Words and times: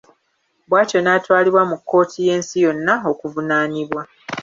Bwatyo 0.69 0.99
n'atwalibwa 1.01 1.61
mu 1.69 1.75
kkooti 1.79 2.17
y'ensi 2.27 2.55
yonna 2.65 2.95
okuvunaanibwa. 3.11 4.01